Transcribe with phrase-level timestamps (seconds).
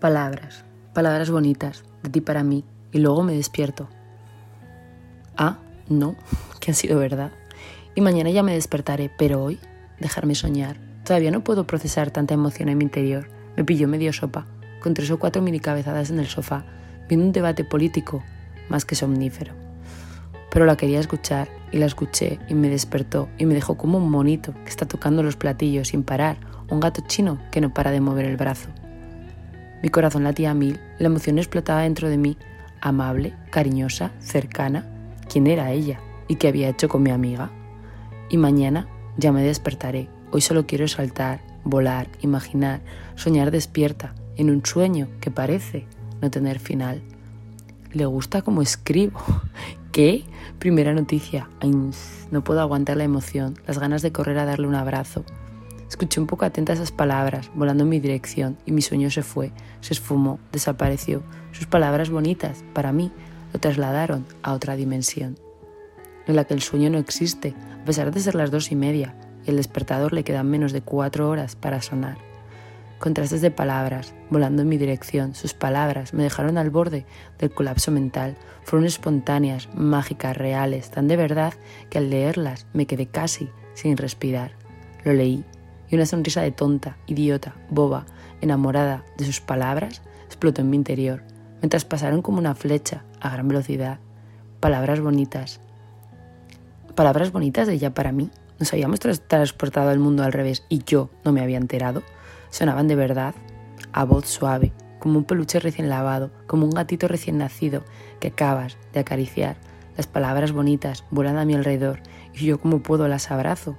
[0.00, 0.64] Palabras,
[0.94, 3.88] palabras bonitas, de ti para mí, y luego me despierto.
[5.36, 6.14] Ah, no,
[6.60, 7.32] que han sido verdad.
[7.96, 9.58] Y mañana ya me despertaré, pero hoy,
[9.98, 10.76] dejarme soñar.
[11.04, 13.28] Todavía no puedo procesar tanta emoción en mi interior.
[13.56, 14.46] Me pilló medio sopa,
[14.80, 16.64] con tres o cuatro mini cabezadas en el sofá,
[17.08, 18.22] viendo un debate político
[18.68, 19.52] más que somnífero.
[20.48, 24.08] Pero la quería escuchar y la escuché y me despertó y me dejó como un
[24.08, 26.36] monito que está tocando los platillos sin parar,
[26.70, 28.68] un gato chino que no para de mover el brazo.
[29.82, 32.36] Mi corazón latía a mil, la emoción explotaba dentro de mí,
[32.80, 34.86] amable, cariñosa, cercana.
[35.30, 36.00] ¿Quién era ella?
[36.26, 37.50] ¿Y qué había hecho con mi amiga?
[38.28, 40.08] Y mañana ya me despertaré.
[40.32, 42.80] Hoy solo quiero saltar, volar, imaginar,
[43.14, 45.86] soñar despierta, en un sueño que parece
[46.20, 47.02] no tener final.
[47.92, 49.20] Le gusta como escribo.
[49.92, 50.24] ¿Qué?
[50.58, 51.48] Primera noticia.
[52.30, 55.24] no puedo aguantar la emoción, las ganas de correr a darle un abrazo.
[55.88, 59.52] Escuché un poco atenta esas palabras, volando en mi dirección, y mi sueño se fue,
[59.80, 61.22] se esfumó, desapareció.
[61.52, 63.10] Sus palabras bonitas, para mí,
[63.52, 65.38] lo trasladaron a otra dimensión,
[66.26, 69.14] en la que el sueño no existe, a pesar de ser las dos y media,
[69.46, 72.18] y el despertador le quedan menos de cuatro horas para sonar.
[72.98, 77.06] Contrastes de palabras, volando en mi dirección, sus palabras me dejaron al borde
[77.38, 81.54] del colapso mental, fueron espontáneas, mágicas, reales, tan de verdad
[81.88, 84.52] que al leerlas me quedé casi sin respirar.
[85.04, 85.44] Lo leí
[85.90, 88.06] y una sonrisa de tonta, idiota, boba,
[88.40, 91.22] enamorada de sus palabras explotó en mi interior,
[91.60, 93.98] mientras pasaron como una flecha a gran velocidad.
[94.60, 95.60] Palabras bonitas.
[96.94, 98.30] Palabras bonitas de ella para mí.
[98.58, 102.02] Nos habíamos transportado al mundo al revés y yo no me había enterado.
[102.50, 103.34] Sonaban de verdad,
[103.92, 107.84] a voz suave, como un peluche recién lavado, como un gatito recién nacido
[108.20, 109.56] que acabas de acariciar.
[109.96, 112.00] Las palabras bonitas vuelan a mi alrededor
[112.34, 113.76] y yo como puedo las abrazo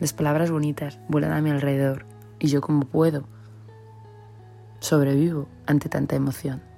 [0.00, 2.06] las palabras bonitas vuelan a mi alrededor
[2.38, 3.24] y yo como puedo
[4.80, 6.69] sobrevivo ante tanta emoción.